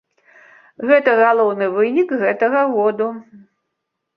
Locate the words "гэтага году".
2.25-3.07